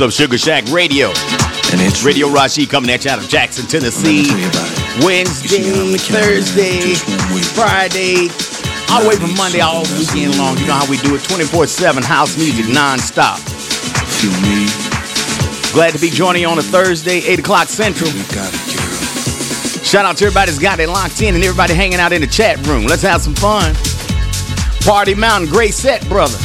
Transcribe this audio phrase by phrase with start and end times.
[0.00, 1.08] of Sugar Shack Radio?
[1.72, 4.30] And it's Radio Rashi coming at you out of Jackson, Tennessee.
[5.04, 6.94] Wednesday, Thursday,
[7.54, 8.28] Friday,
[8.90, 10.56] all the way from Monday all weekend long.
[10.58, 13.38] You know how we do it 24 7 house music non-stop.
[15.72, 18.10] Glad to be joining you on a Thursday, 8 o'clock Central.
[19.84, 22.26] Shout out to everybody that's got it locked in and everybody hanging out in the
[22.26, 22.86] chat room.
[22.86, 23.74] Let's have some fun.
[24.84, 26.38] Party Mountain, great set, brother.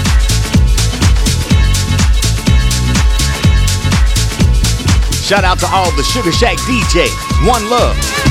[5.26, 7.10] Shout out to all the Sugar Shack DJ.
[7.48, 8.25] One love.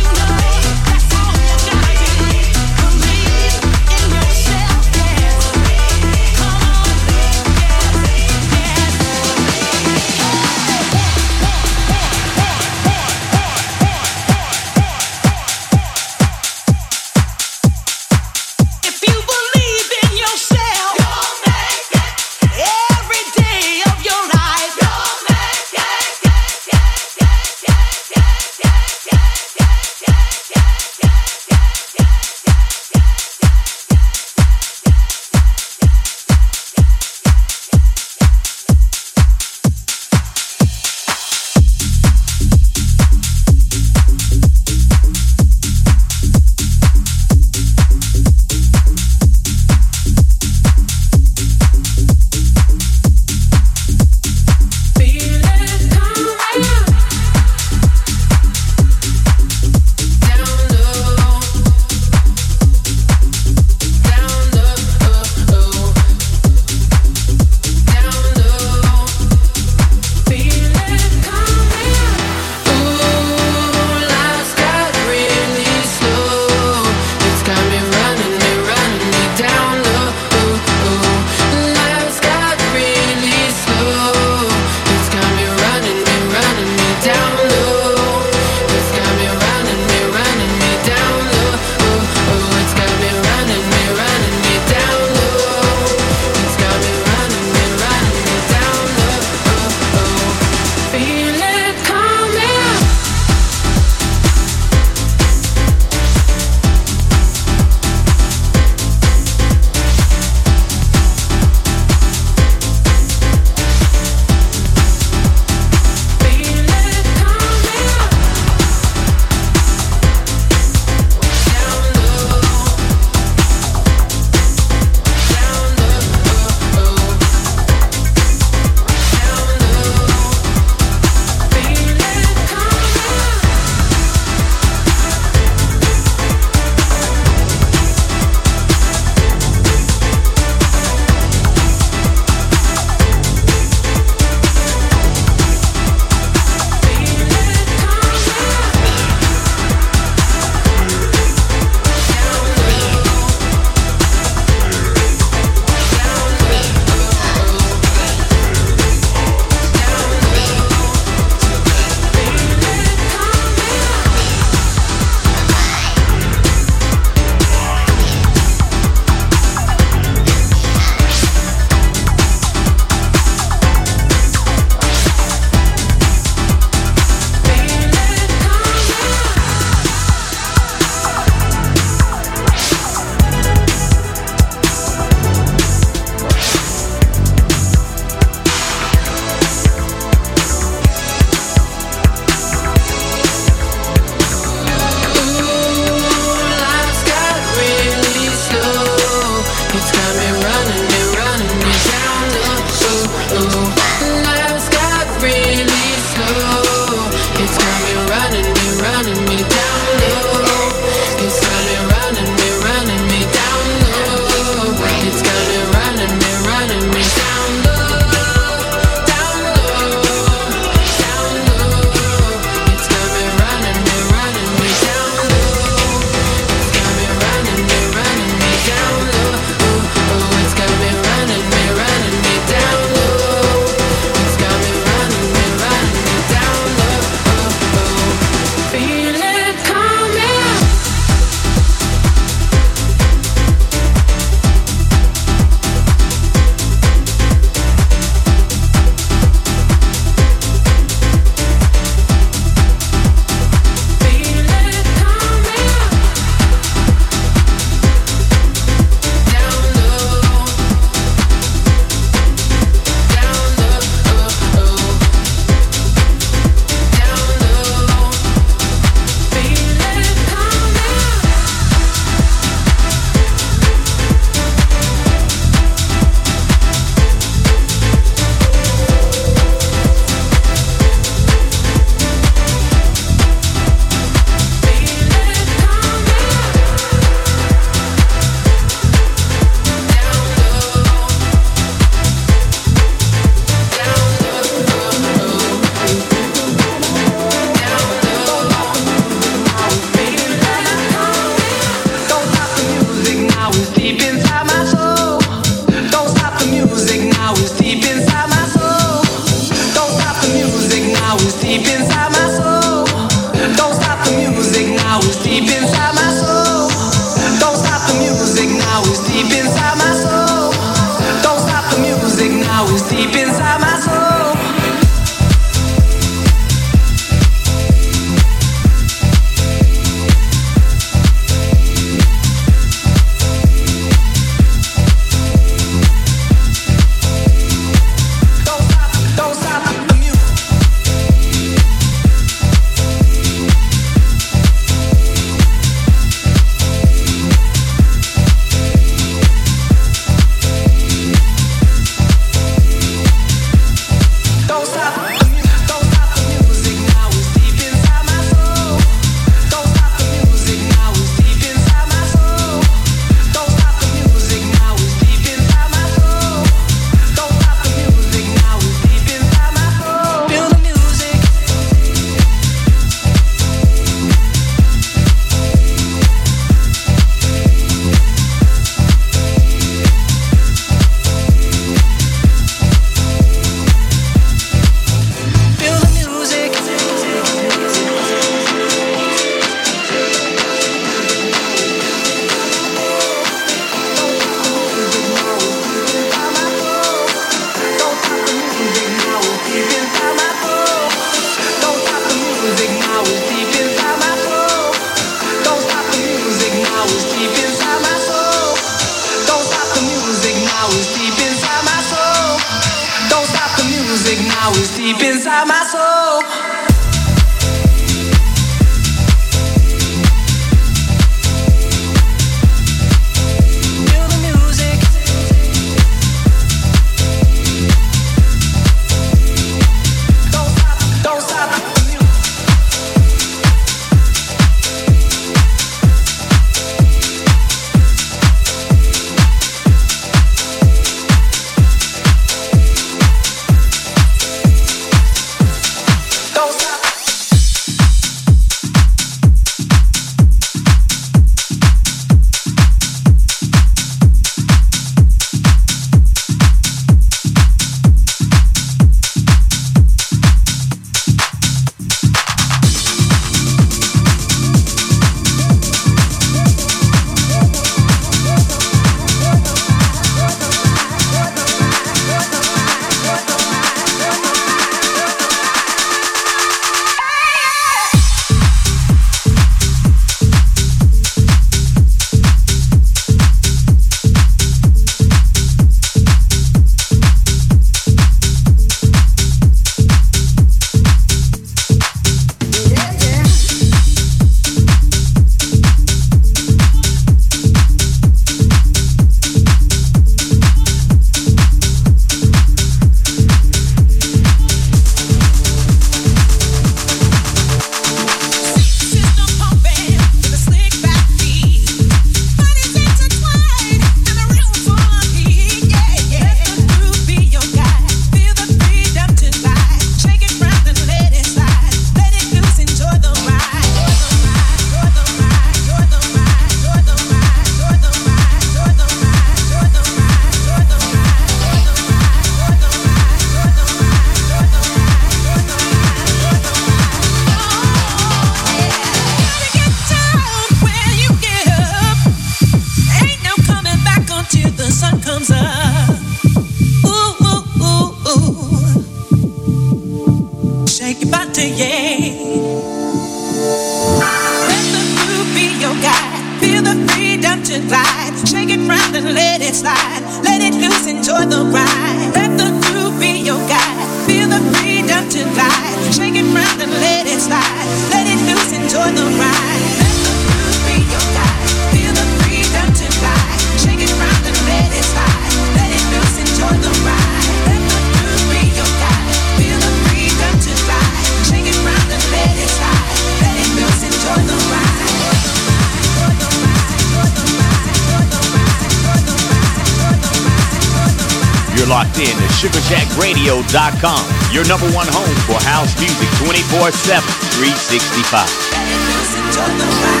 [593.31, 597.01] SugarShackRadio.com, your number one home for house music 24 7,
[597.39, 600.00] 365.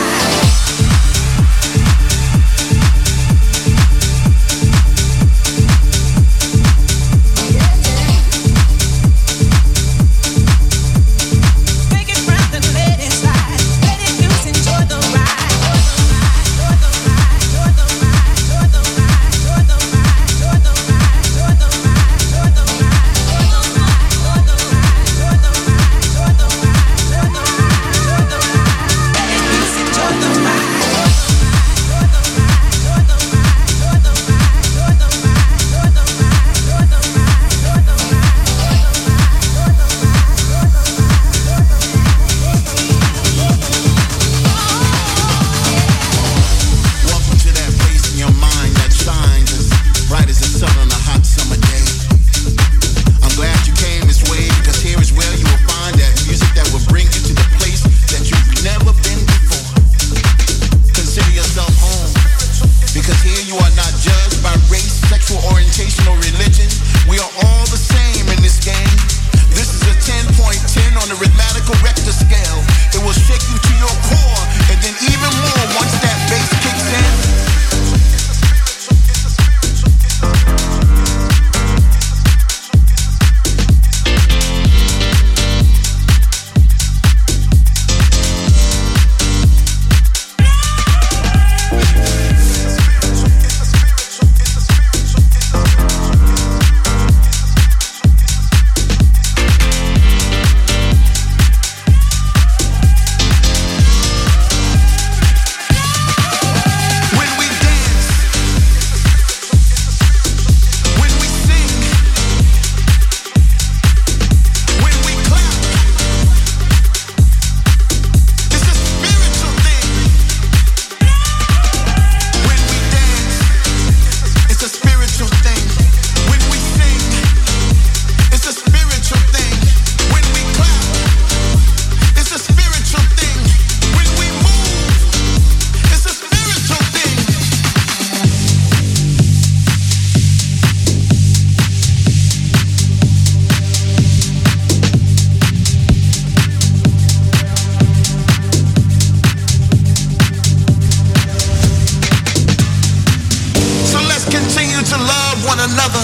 [155.61, 155.99] one another.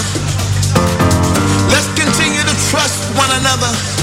[1.68, 3.97] Let's continue to trust one another.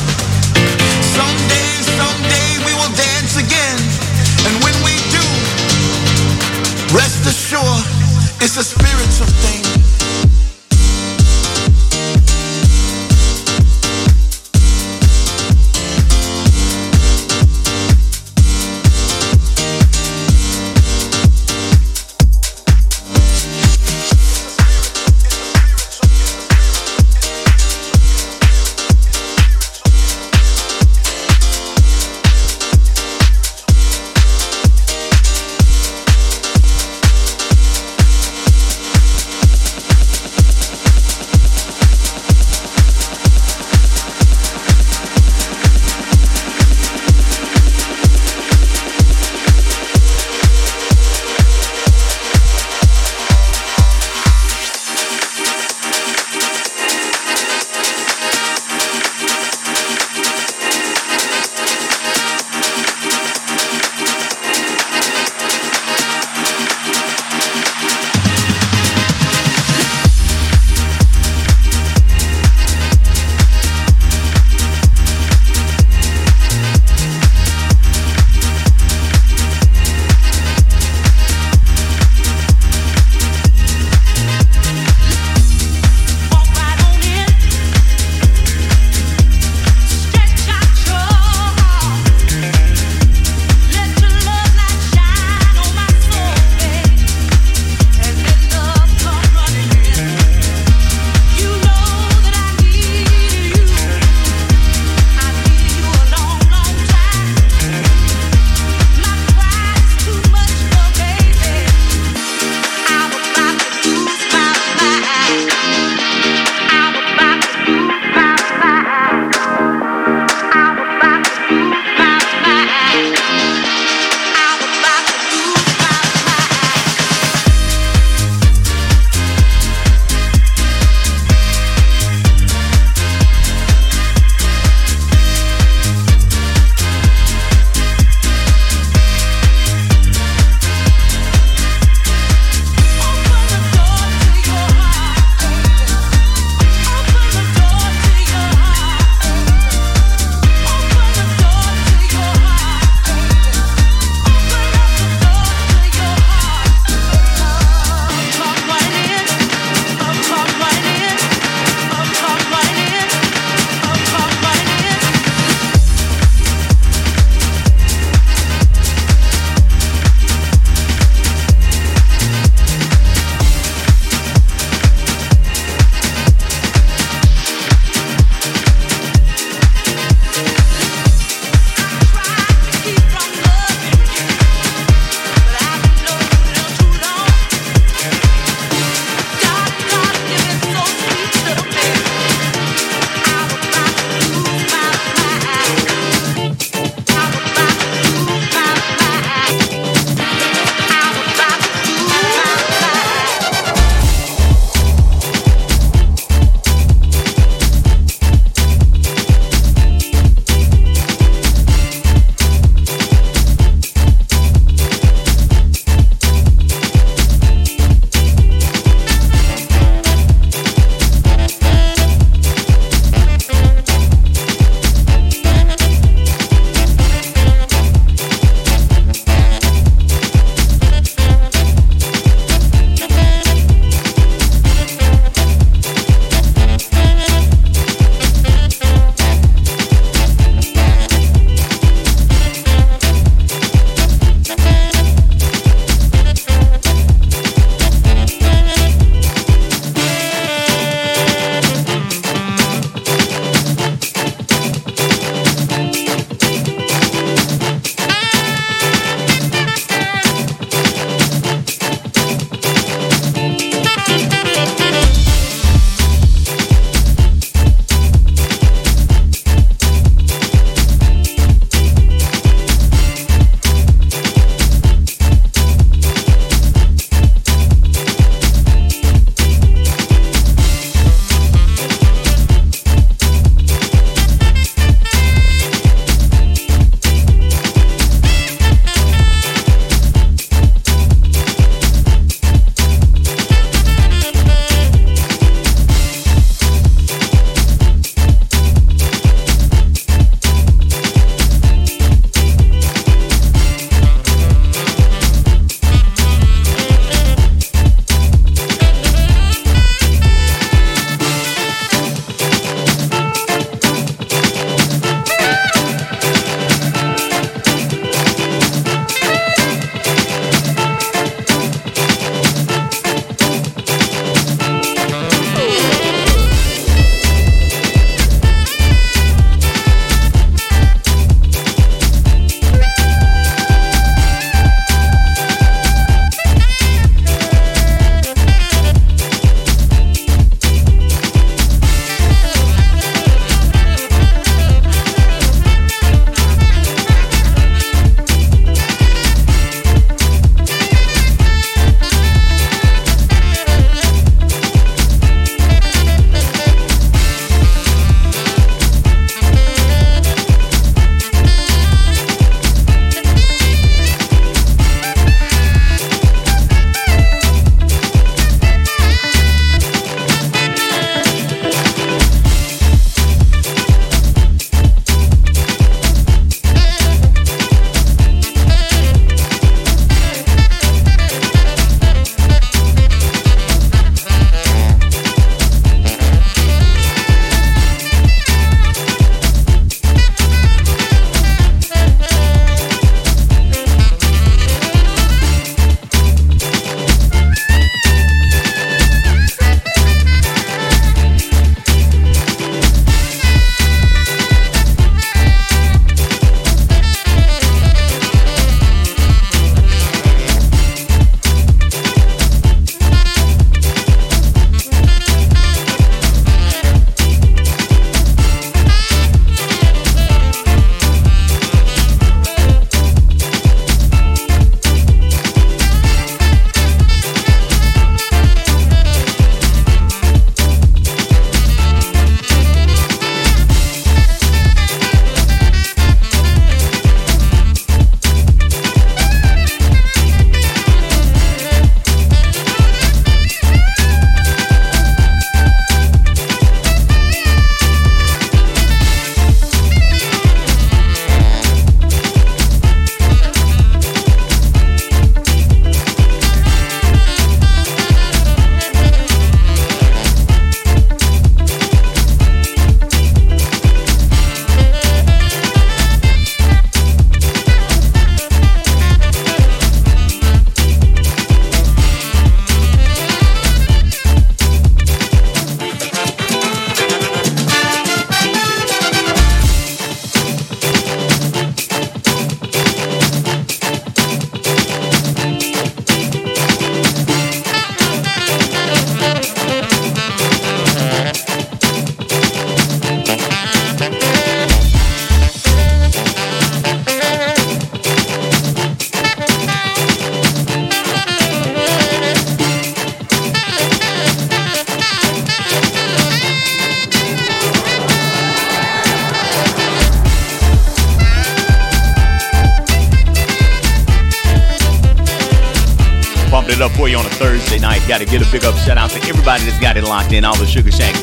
[518.26, 520.66] get a big up shout out to everybody that's got it locked in, all the
[520.66, 521.15] Sugar Shack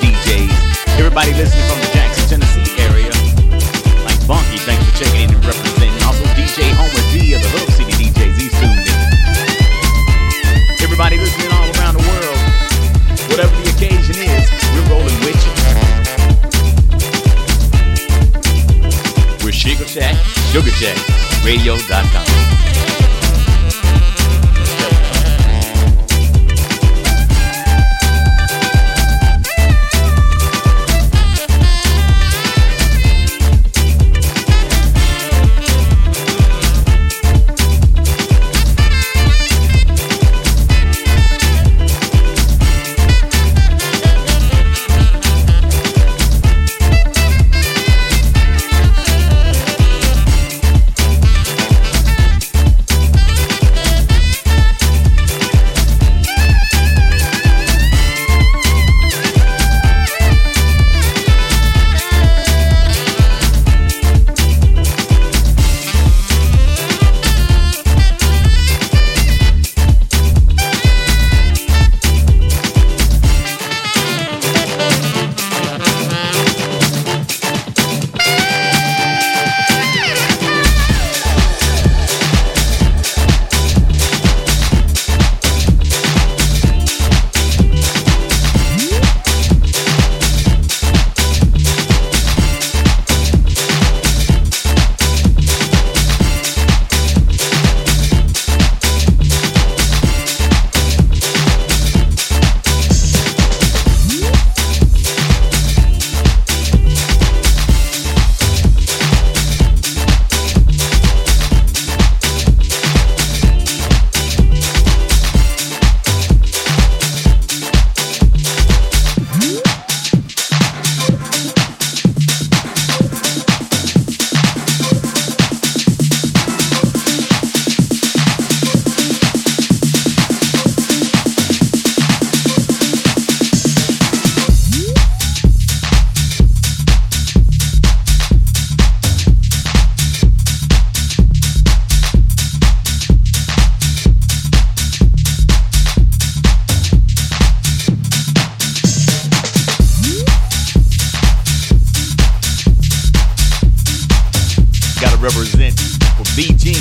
[155.70, 156.74] for BG.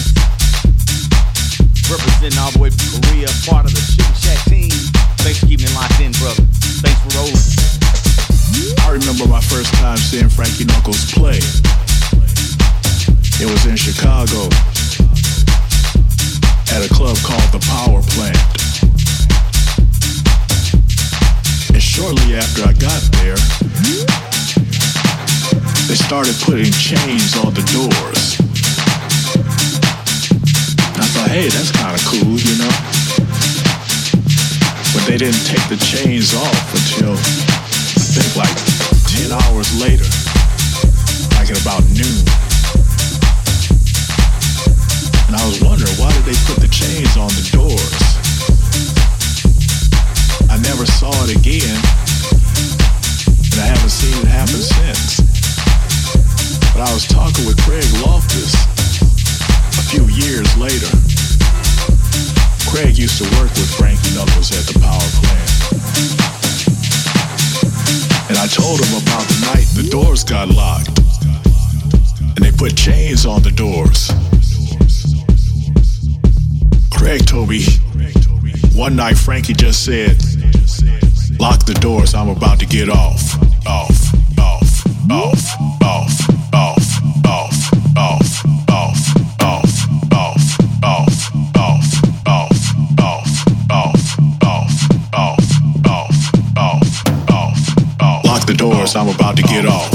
[1.85, 4.73] Representing all the way from Korea, part of the Sugar Shack team.
[5.21, 6.41] Thanks for keeping it locked in, brother.
[6.81, 7.37] Thanks for rolling.
[8.81, 11.37] I remember my first time seeing Frankie Knuckles play.
[13.37, 14.49] It was in Chicago
[16.73, 18.41] at a club called the Power Plant.
[21.69, 23.37] And shortly after I got there,
[25.85, 28.40] they started putting chains on the doors
[31.31, 32.75] hey, that's kind of cool, you know.
[34.91, 38.51] But they didn't take the chains off until, I think, like
[39.07, 40.03] 10 hours later,
[41.39, 42.19] like at about noon.
[45.31, 48.03] And I was wondering, why did they put the chains on the doors?
[50.51, 51.79] I never saw it again,
[53.55, 55.23] and I haven't seen it happen since.
[56.75, 58.51] But I was talking with Craig Loftus
[59.79, 61.10] a few years later.
[62.71, 65.51] Craig used to work with Frankie Knuckles at the power plant.
[68.29, 70.97] And I told him about the night the doors got locked.
[72.19, 74.07] And they put chains on the doors.
[76.91, 77.65] Craig told me
[78.73, 80.15] one night Frankie just said,
[81.41, 83.35] Lock the doors, I'm about to get off,
[83.67, 85.70] off, off, off.
[99.51, 99.91] get off.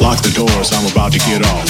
[0.00, 1.66] Lock the doors, I'm about to get off.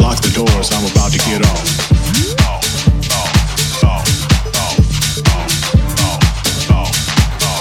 [0.00, 1.62] Lock the doors, I'm about to get off.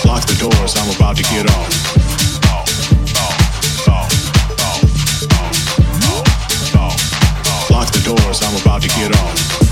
[0.05, 1.92] Lock the doors, I'm about to get off.
[8.15, 9.62] doors, I'm about to get off.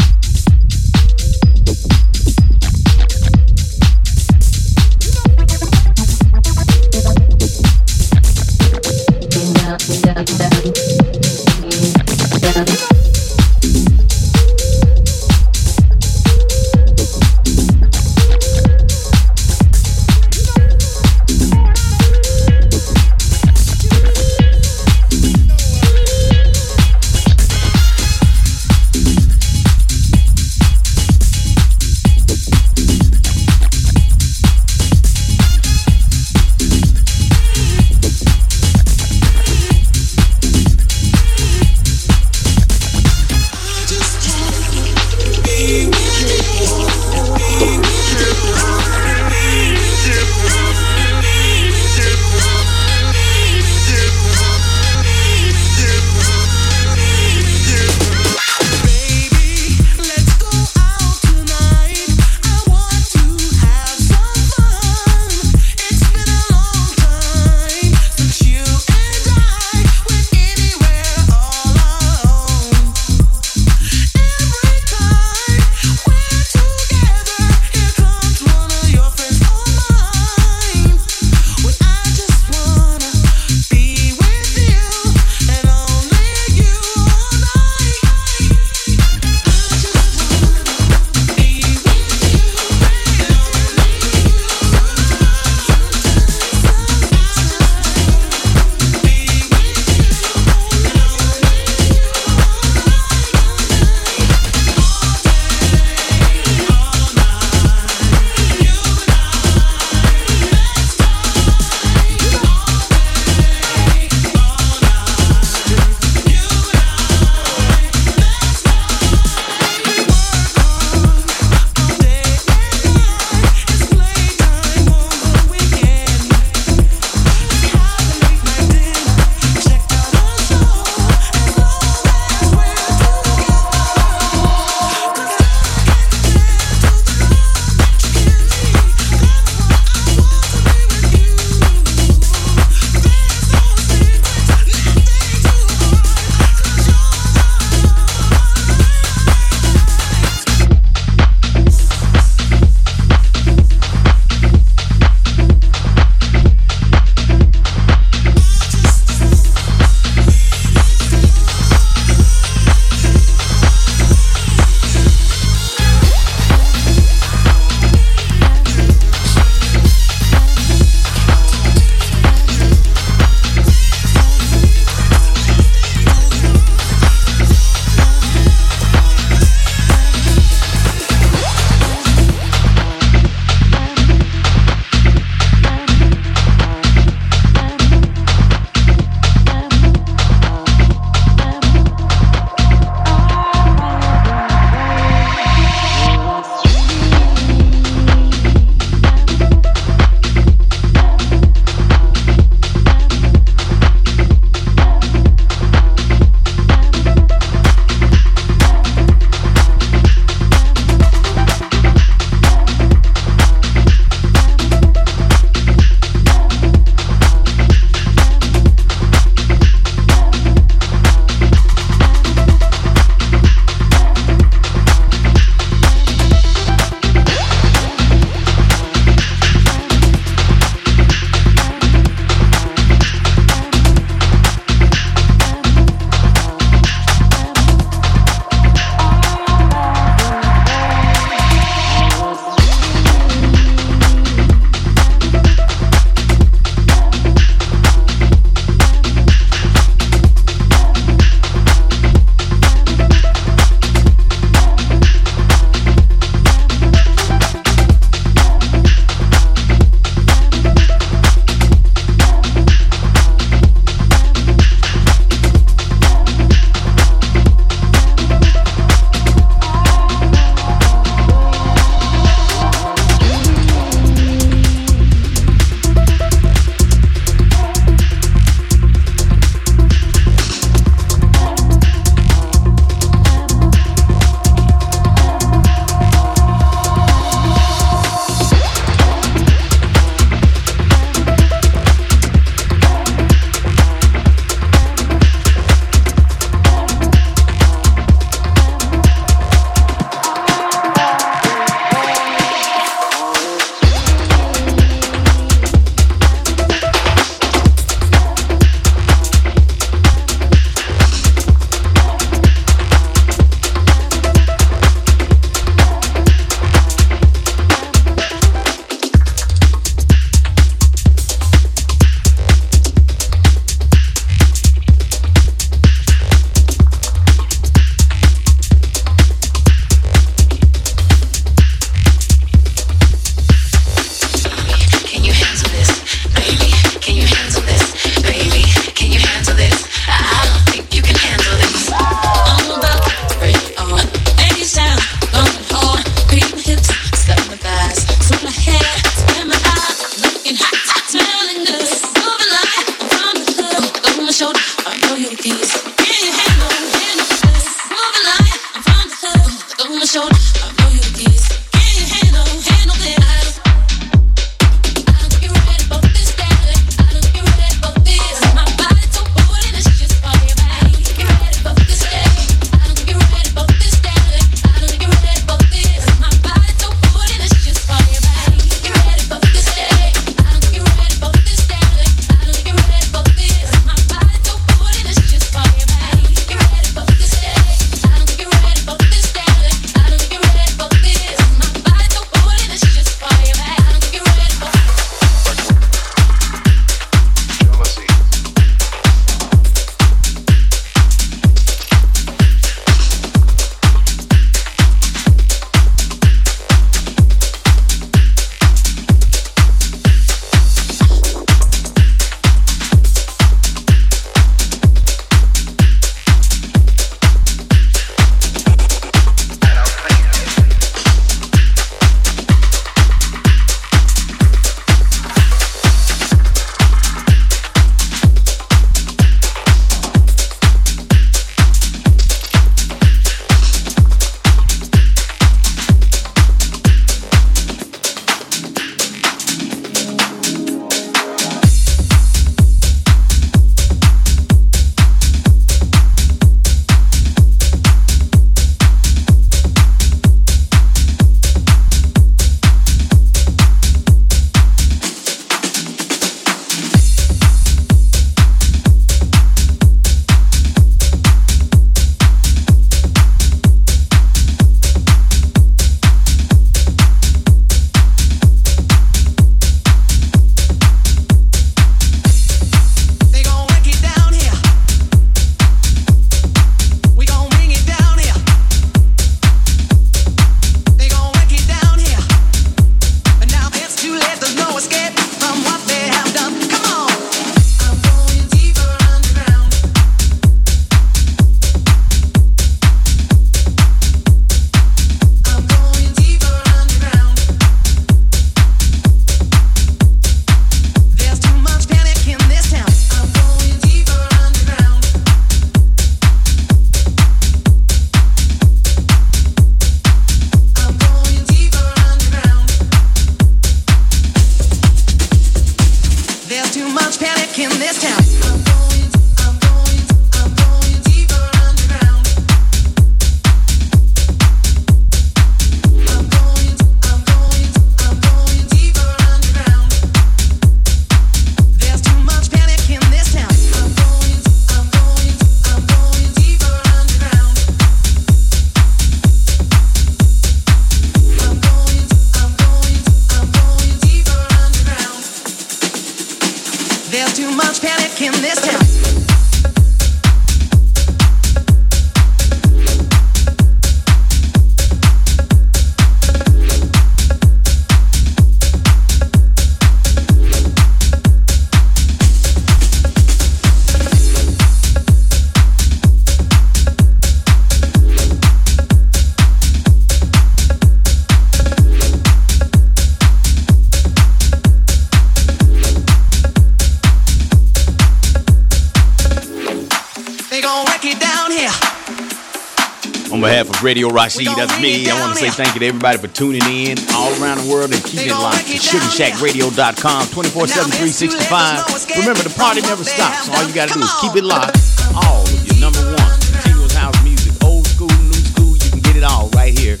[583.84, 584.48] Radio Rashid.
[584.56, 585.10] That's me.
[585.10, 587.92] I want to say thank you to everybody for tuning in all around the world
[587.92, 592.16] and keeping it locked to SugarShackRadio.com 24 7 365.
[592.24, 593.52] Remember, the party never stops.
[593.52, 594.80] All you got to do is keep it locked.
[595.12, 599.20] All of your number one continuous house music, old school, new school, you can get
[599.20, 600.00] it all right here.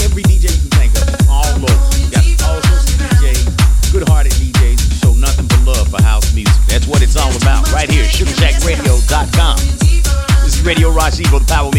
[0.00, 1.68] Every DJ you can think of, all over.
[2.00, 6.00] We got all sorts of DJs, good hearted DJs who show nothing but love for
[6.00, 6.56] house music.
[6.72, 9.84] That's what it's all about right here, SugarShackRadio.com.
[10.44, 11.70] This is Radio Rashid for the Power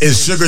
[0.00, 0.46] is Sugar